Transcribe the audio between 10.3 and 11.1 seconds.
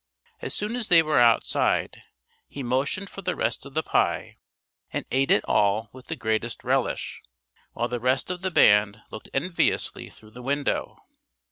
the window.